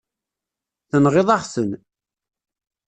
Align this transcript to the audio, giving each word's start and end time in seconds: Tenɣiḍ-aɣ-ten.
Tenɣiḍ-aɣ-ten. 0.89 1.71